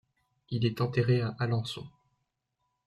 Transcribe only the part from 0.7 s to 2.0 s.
enterré à Alençon.